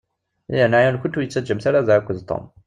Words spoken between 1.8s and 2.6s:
da akked Tom.